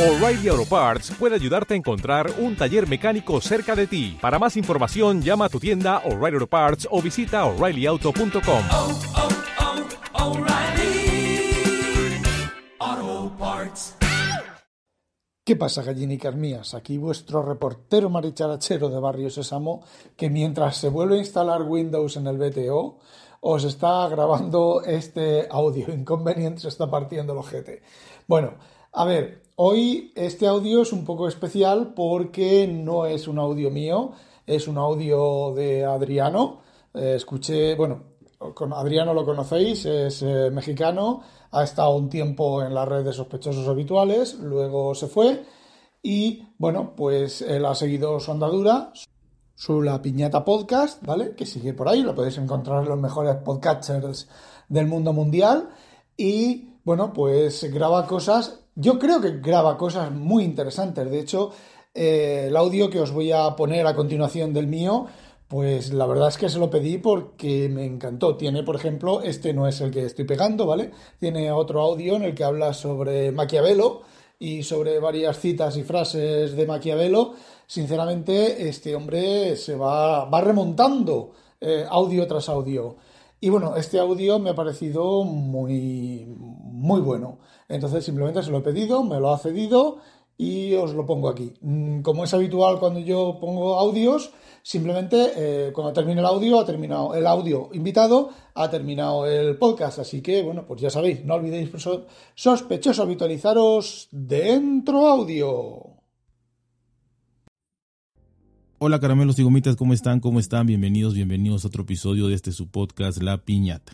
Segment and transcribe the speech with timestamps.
[0.00, 4.16] O'Reilly Auto Parts puede ayudarte a encontrar un taller mecánico cerca de ti.
[4.18, 8.62] Para más información, llama a tu tienda O'Reilly Auto Parts o visita oreillyauto.com.
[8.72, 8.98] oh,
[12.80, 13.96] oh, Parts.
[15.44, 16.72] ¿Qué pasa, gallinicas mías?
[16.72, 19.82] Aquí vuestro reportero maricharachero de Barrio Sésamo,
[20.16, 23.00] que mientras se vuelve a instalar Windows en el BTO,
[23.42, 27.82] os está grabando este audio inconveniente, se está partiendo el ojete.
[28.26, 28.54] Bueno,
[28.92, 34.12] a ver, hoy este audio es un poco especial porque no es un audio mío,
[34.46, 36.60] es un audio de Adriano.
[36.94, 38.02] Eh, escuché, bueno,
[38.54, 41.22] con Adriano lo conocéis, es eh, mexicano,
[41.52, 45.44] ha estado un tiempo en la red de sospechosos habituales, luego se fue
[46.02, 48.92] y bueno, pues él ha seguido su andadura,
[49.54, 51.34] su La Piñata Podcast, ¿vale?
[51.36, 54.28] Que sigue por ahí, lo podéis encontrar en los mejores podcasters
[54.68, 55.68] del mundo mundial
[56.16, 61.50] y bueno, pues graba cosas, yo creo que graba cosas muy interesantes, de hecho,
[61.94, 65.06] eh, el audio que os voy a poner a continuación del mío,
[65.48, 68.36] pues la verdad es que se lo pedí porque me encantó.
[68.36, 70.92] Tiene, por ejemplo, este no es el que estoy pegando, ¿vale?
[71.18, 74.02] Tiene otro audio en el que habla sobre Maquiavelo
[74.38, 77.34] y sobre varias citas y frases de Maquiavelo.
[77.66, 82.96] Sinceramente, este hombre se va, va remontando eh, audio tras audio.
[83.40, 87.38] Y bueno, este audio me ha parecido muy, muy bueno.
[87.68, 89.98] Entonces simplemente se lo he pedido, me lo ha cedido
[90.36, 91.54] y os lo pongo aquí.
[91.62, 96.66] Mm, Como es habitual cuando yo pongo audios, simplemente eh, cuando termine el audio ha
[96.66, 99.98] terminado el audio invitado, ha terminado el podcast.
[100.00, 105.89] Así que bueno, pues ya sabéis, no olvidéis so- sospechoso habitualizaros dentro audio.
[108.82, 110.20] Hola caramelos y gomitas, ¿cómo están?
[110.20, 110.66] ¿Cómo están?
[110.66, 113.92] Bienvenidos, bienvenidos a otro episodio de este su podcast La Piñata.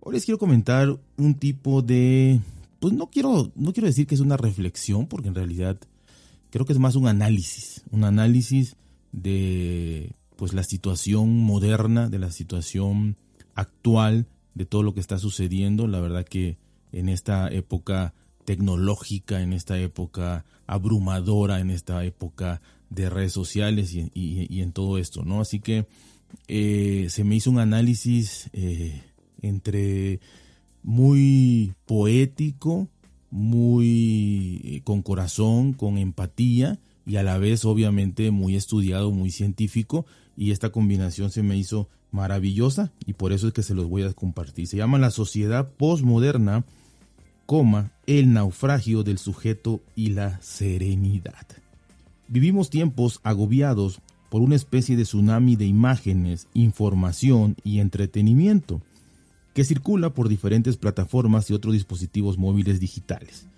[0.00, 2.40] Hoy les quiero comentar un tipo de
[2.80, 5.78] pues no quiero no quiero decir que es una reflexión porque en realidad
[6.50, 8.74] creo que es más un análisis, un análisis
[9.12, 13.16] de pues la situación moderna, de la situación
[13.54, 16.58] actual, de todo lo que está sucediendo, la verdad que
[16.90, 18.14] en esta época
[18.44, 22.60] tecnológica, en esta época abrumadora, en esta época
[22.94, 25.40] de redes sociales y, en todo esto, ¿no?
[25.40, 25.86] Así que
[26.48, 29.02] eh, se me hizo un análisis eh,
[29.40, 30.20] entre
[30.82, 32.88] muy poético,
[33.30, 40.06] muy eh, con corazón, con empatía y a la vez obviamente muy estudiado, muy científico
[40.36, 44.02] y esta combinación se me hizo maravillosa y por eso es que se los voy
[44.02, 44.66] a compartir.
[44.66, 46.64] Se llama La sociedad postmoderna,
[47.46, 51.61] coma, el naufragio del sujeto y la serenidad.
[52.32, 54.00] Vivimos tiempos agobiados
[54.30, 58.80] por una especie de tsunami de imágenes, información y entretenimiento
[59.52, 63.48] que circula por diferentes plataformas y otros dispositivos móviles digitales,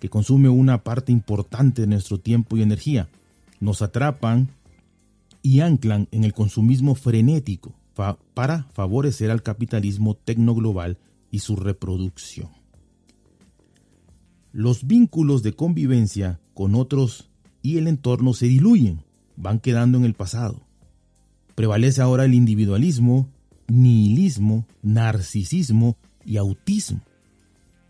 [0.00, 3.10] que consume una parte importante de nuestro tiempo y energía,
[3.60, 4.48] nos atrapan
[5.42, 7.74] y anclan en el consumismo frenético
[8.32, 10.96] para favorecer al capitalismo tecnoglobal
[11.30, 12.48] y su reproducción.
[14.50, 17.28] Los vínculos de convivencia con otros
[17.64, 19.02] y el entorno se diluyen,
[19.36, 20.60] van quedando en el pasado.
[21.54, 23.30] Prevalece ahora el individualismo,
[23.68, 27.00] nihilismo, narcisismo y autismo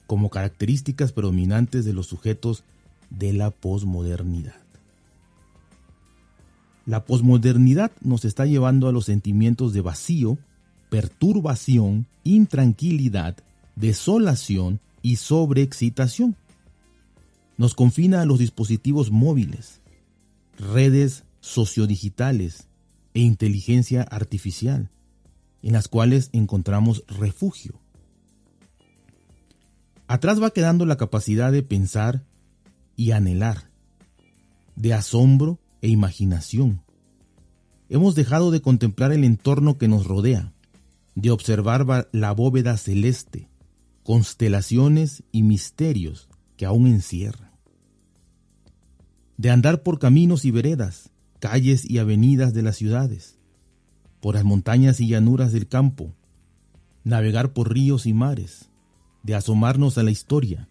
[0.07, 2.63] como características predominantes de los sujetos
[3.11, 4.61] de la posmodernidad.
[6.87, 10.39] La posmodernidad nos está llevando a los sentimientos de vacío,
[10.89, 13.37] perturbación, intranquilidad,
[13.75, 16.37] desolación y sobreexcitación.
[17.57, 19.81] Nos confina a los dispositivos móviles,
[20.59, 22.69] redes sociodigitales
[23.15, 24.91] e inteligencia artificial,
[25.63, 27.81] en las cuales encontramos refugio.
[30.07, 32.25] Atrás va quedando la capacidad de pensar
[32.97, 33.71] y anhelar,
[34.77, 36.83] de asombro e imaginación.
[37.89, 40.53] Hemos dejado de contemplar el entorno que nos rodea,
[41.15, 43.49] de observar va- la bóveda celeste,
[44.03, 47.44] constelaciones y misterios que aún encierran.
[49.37, 51.11] De andar por caminos y veredas,
[51.41, 53.39] calles y avenidas de las ciudades,
[54.21, 56.15] por las montañas y llanuras del campo,
[57.03, 58.71] navegar por ríos y mares,
[59.23, 60.69] de asomarnos a la historia,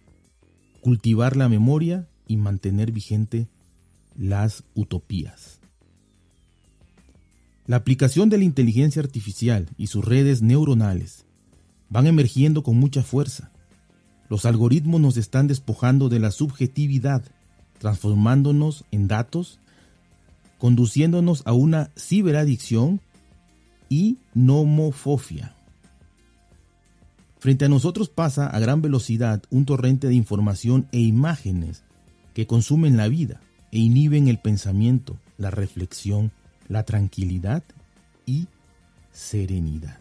[0.82, 3.48] cultivar la memoria y mantener vigente
[4.18, 5.60] las utopías.
[7.66, 11.26] La aplicación de la inteligencia artificial y sus redes neuronales
[11.90, 13.52] van emergiendo con mucha fuerza.
[14.30, 17.24] Los algoritmos nos están despojando de la subjetividad,
[17.84, 19.60] transformándonos en datos,
[20.58, 23.02] conduciéndonos a una ciberadicción
[23.90, 25.54] y nomofobia.
[27.40, 31.84] Frente a nosotros pasa a gran velocidad un torrente de información e imágenes
[32.34, 33.42] que consumen la vida
[33.74, 36.32] e inhiben el pensamiento, la reflexión,
[36.70, 37.64] la tranquilidad
[38.26, 38.48] y
[39.12, 40.00] serenidad.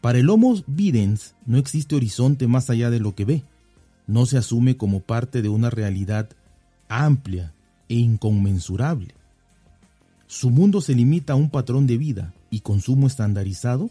[0.00, 3.42] Para el Homo videns no existe horizonte más allá de lo que ve.
[4.06, 6.30] No se asume como parte de una realidad
[6.88, 7.54] amplia
[7.88, 9.14] e inconmensurable.
[10.26, 13.90] Su mundo se limita a un patrón de vida y consumo estandarizado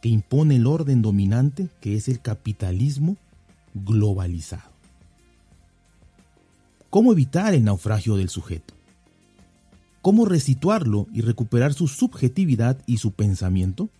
[0.00, 3.16] que impone el orden dominante que es el capitalismo
[3.74, 4.70] globalizado.
[6.90, 8.74] ¿Cómo evitar el naufragio del sujeto?
[10.02, 13.90] ¿Cómo resituarlo y recuperar su subjetividad y su pensamiento?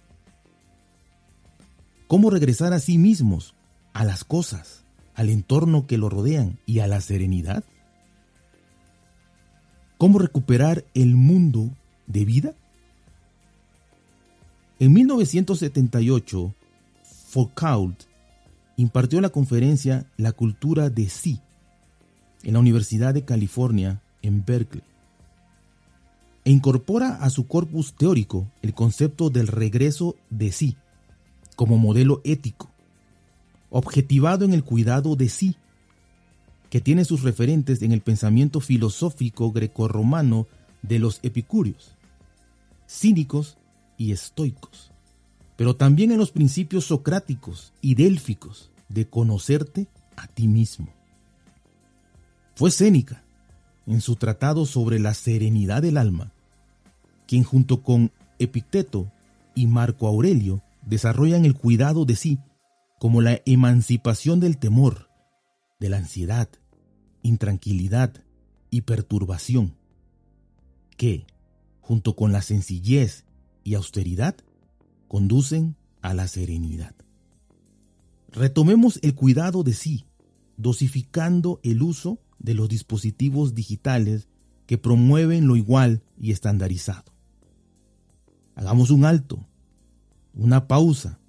[2.08, 3.54] ¿Cómo regresar a sí mismos,
[3.92, 4.84] a las cosas,
[5.20, 7.62] al entorno que lo rodean y a la serenidad?
[9.99, 11.69] ¿Cómo recuperar el mundo
[12.06, 12.55] de vida?
[14.78, 16.55] En 1978,
[17.28, 18.05] Foucault
[18.78, 21.38] impartió la conferencia La cultura de sí
[22.43, 24.84] en la Universidad de California en Berkeley
[26.46, 30.78] e incorpora a su corpus teórico el concepto del regreso de sí
[31.56, 32.69] como modelo ético,
[33.70, 35.56] objetivado en el cuidado de sí,
[36.69, 40.46] que tiene sus referentes en el pensamiento filosófico grecorromano
[40.82, 41.96] de los epicúreos,
[42.88, 43.58] cínicos
[43.96, 44.93] y estoicos,
[45.56, 50.88] pero también en los principios socráticos y délficos de conocerte a ti mismo.
[52.55, 53.25] Fue Séneca,
[53.87, 56.32] en su tratado sobre la serenidad del alma,
[57.26, 59.11] quien junto con Epicteto
[59.55, 62.38] y Marco Aurelio desarrollan el cuidado de sí
[63.00, 65.08] como la emancipación del temor,
[65.81, 66.50] de la ansiedad,
[67.23, 68.12] intranquilidad
[68.69, 69.75] y perturbación,
[70.99, 71.25] que,
[71.81, 73.25] junto con la sencillez
[73.64, 74.37] y austeridad,
[75.08, 76.94] conducen a la serenidad.
[78.29, 80.05] Retomemos el cuidado de sí,
[80.58, 84.29] dosificando el uso de los dispositivos digitales
[84.67, 87.14] que promueven lo igual y estandarizado.
[88.56, 89.47] Hagamos un alto,
[90.35, 91.19] una pausa,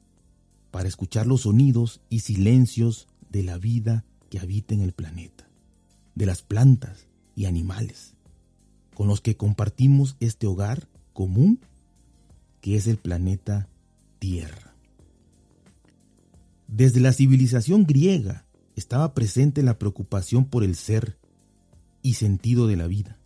[0.71, 5.47] para escuchar los sonidos y silencios de la vida que habita en el planeta,
[6.15, 8.13] de las plantas y animales,
[8.95, 11.59] con los que compartimos este hogar común
[12.61, 13.67] que es el planeta
[14.19, 14.73] Tierra.
[16.67, 18.45] Desde la civilización griega
[18.75, 21.17] estaba presente la preocupación por el ser
[22.01, 23.17] y sentido de la vida.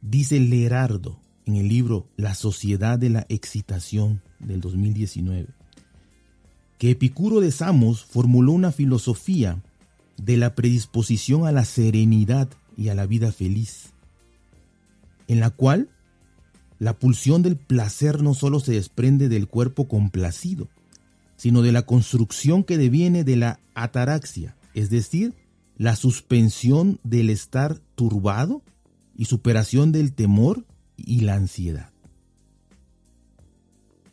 [0.00, 5.59] Dice Lerardo en el libro La Sociedad de la Excitación del 2019
[6.80, 9.62] que Epicuro de Samos formuló una filosofía
[10.16, 13.90] de la predisposición a la serenidad y a la vida feliz,
[15.28, 15.90] en la cual
[16.78, 20.68] la pulsión del placer no solo se desprende del cuerpo complacido,
[21.36, 25.34] sino de la construcción que deviene de la ataraxia, es decir,
[25.76, 28.62] la suspensión del estar turbado
[29.14, 30.64] y superación del temor
[30.96, 31.90] y la ansiedad.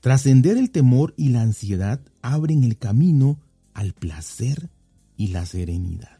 [0.01, 2.01] Trascender el temor y la ansiedad
[2.33, 3.39] abren el camino
[3.73, 4.69] al placer
[5.15, 6.17] y la serenidad.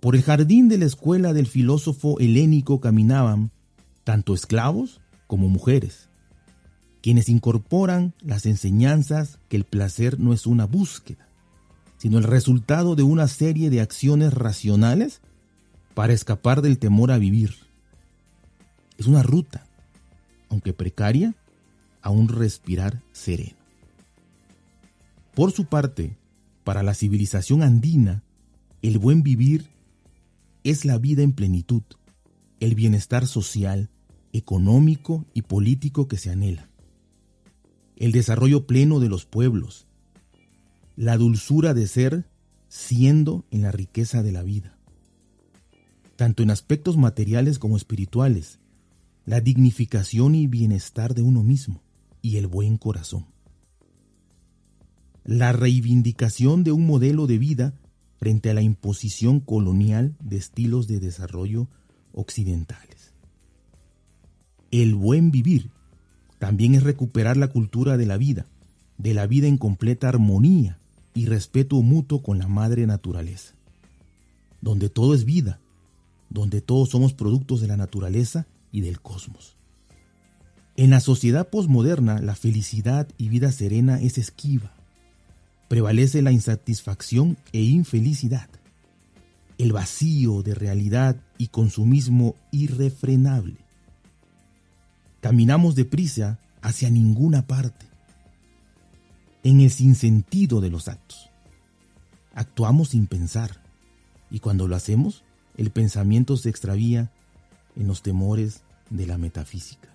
[0.00, 3.50] Por el jardín de la escuela del filósofo helénico caminaban
[4.04, 6.08] tanto esclavos como mujeres,
[7.02, 11.28] quienes incorporan las enseñanzas que el placer no es una búsqueda,
[11.98, 15.20] sino el resultado de una serie de acciones racionales
[15.94, 17.54] para escapar del temor a vivir.
[18.96, 19.66] Es una ruta,
[20.48, 21.34] aunque precaria,
[22.00, 23.59] a un respirar sereno.
[25.40, 26.18] Por su parte,
[26.64, 28.22] para la civilización andina,
[28.82, 29.70] el buen vivir
[30.64, 31.80] es la vida en plenitud,
[32.60, 33.88] el bienestar social,
[34.34, 36.68] económico y político que se anhela,
[37.96, 39.86] el desarrollo pleno de los pueblos,
[40.94, 42.26] la dulzura de ser
[42.68, 44.76] siendo en la riqueza de la vida,
[46.16, 48.58] tanto en aspectos materiales como espirituales,
[49.24, 51.80] la dignificación y bienestar de uno mismo
[52.20, 53.39] y el buen corazón.
[55.24, 57.74] La reivindicación de un modelo de vida
[58.18, 61.68] frente a la imposición colonial de estilos de desarrollo
[62.12, 63.12] occidentales.
[64.70, 65.70] El buen vivir
[66.38, 68.46] también es recuperar la cultura de la vida,
[68.98, 70.78] de la vida en completa armonía
[71.14, 73.54] y respeto mutuo con la madre naturaleza,
[74.60, 75.60] donde todo es vida,
[76.28, 79.56] donde todos somos productos de la naturaleza y del cosmos.
[80.76, 84.72] En la sociedad posmoderna, la felicidad y vida serena es esquiva.
[85.70, 88.48] Prevalece la insatisfacción e infelicidad,
[89.56, 93.54] el vacío de realidad y consumismo irrefrenable.
[95.20, 97.86] Caminamos deprisa hacia ninguna parte,
[99.44, 101.30] en el sinsentido de los actos.
[102.34, 103.62] Actuamos sin pensar,
[104.28, 105.22] Y cuando lo hacemos,
[105.56, 107.12] el pensamiento se extravía
[107.76, 109.88] en los temores de la metafísica.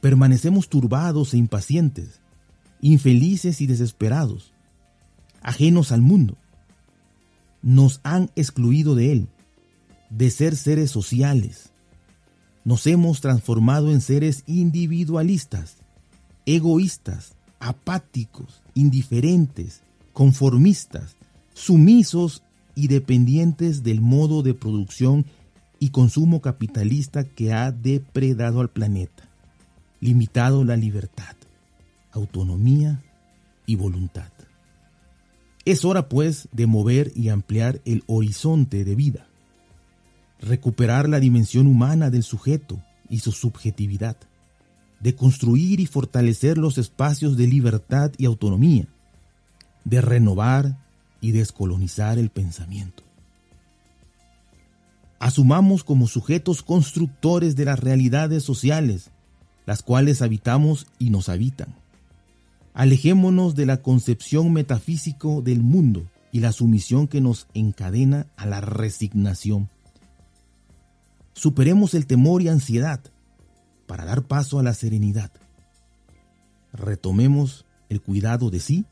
[0.00, 2.20] Permanecemos turbados e impacientes,
[2.80, 4.52] infelices y desesperados,
[5.42, 6.36] ajenos al mundo.
[7.62, 9.28] Nos han excluido de él,
[10.08, 11.70] de ser seres sociales.
[12.64, 15.76] Nos hemos transformado en seres individualistas,
[16.46, 19.82] egoístas, apáticos, indiferentes,
[20.12, 21.16] conformistas,
[21.54, 22.42] sumisos
[22.74, 25.26] y dependientes del modo de producción
[25.78, 29.28] y consumo capitalista que ha depredado al planeta,
[30.00, 31.36] limitado la libertad,
[32.12, 33.02] autonomía
[33.66, 34.30] y voluntad.
[35.64, 39.26] Es hora, pues, de mover y ampliar el horizonte de vida,
[40.40, 44.16] recuperar la dimensión humana del sujeto y su subjetividad,
[45.00, 48.86] de construir y fortalecer los espacios de libertad y autonomía,
[49.84, 50.78] de renovar
[51.20, 53.02] y descolonizar el pensamiento.
[55.18, 59.10] Asumamos como sujetos constructores de las realidades sociales,
[59.66, 61.74] las cuales habitamos y nos habitan.
[62.80, 68.62] Alejémonos de la concepción metafísico del mundo y la sumisión que nos encadena a la
[68.62, 69.68] resignación.
[71.34, 73.02] Superemos el temor y ansiedad
[73.86, 75.30] para dar paso a la serenidad.
[76.72, 78.86] Retomemos el cuidado de sí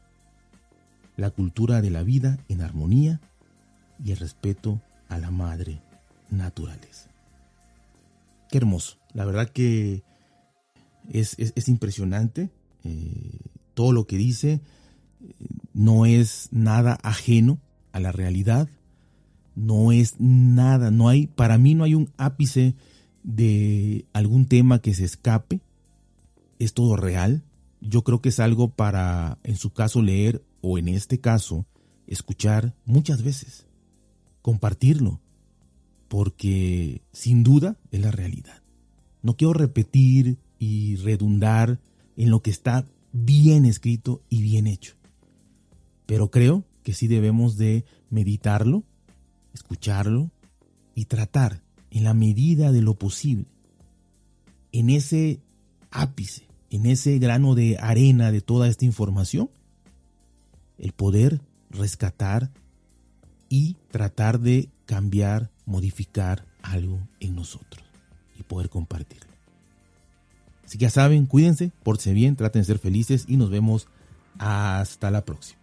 [1.16, 3.22] la cultura de la vida en armonía
[4.04, 5.80] y el respeto a la madre
[6.28, 7.08] naturaleza.
[8.50, 8.98] Qué hermoso.
[9.14, 10.02] La verdad que
[11.08, 12.50] es, impresionante.
[12.84, 13.47] Eh,
[13.78, 14.60] todo lo que dice
[15.20, 15.34] eh,
[15.72, 17.60] no es nada ajeno
[17.92, 18.68] a la realidad.
[19.54, 22.74] No es nada, no hay, para mí no hay un ápice
[23.22, 25.60] de algún tema que se escape.
[26.58, 27.44] Es todo real.
[27.80, 31.64] Yo creo que es algo para, en su caso, leer o en este caso,
[32.08, 33.68] escuchar muchas veces,
[34.42, 35.20] compartirlo,
[36.08, 38.60] porque sin duda es la realidad.
[39.22, 41.78] No quiero repetir y redundar
[42.16, 44.94] en lo que está bien escrito y bien hecho,
[46.06, 48.84] pero creo que sí debemos de meditarlo,
[49.52, 50.30] escucharlo
[50.94, 53.46] y tratar en la medida de lo posible,
[54.72, 55.40] en ese
[55.90, 59.50] ápice, en ese grano de arena de toda esta información,
[60.78, 62.50] el poder rescatar
[63.48, 67.84] y tratar de cambiar, modificar algo en nosotros
[68.38, 69.27] y poder compartirlo.
[70.68, 73.88] Así que ya saben, cuídense, pórtense bien, traten de ser felices y nos vemos
[74.38, 75.58] hasta la próxima.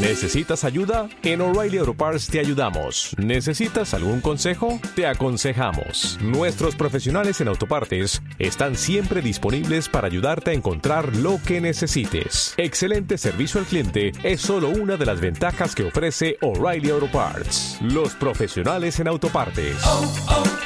[0.00, 1.10] ¿Necesitas ayuda?
[1.22, 3.14] En O'Reilly Auto Parts te ayudamos.
[3.18, 4.80] ¿Necesitas algún consejo?
[4.96, 6.18] Te aconsejamos.
[6.22, 12.54] Nuestros profesionales en autopartes están siempre disponibles para ayudarte a encontrar lo que necesites.
[12.56, 17.78] Excelente servicio al cliente es solo una de las ventajas que ofrece O'Reilly Auto Parts.
[17.82, 19.76] Los profesionales en autopartes.
[19.84, 20.57] oh, oh,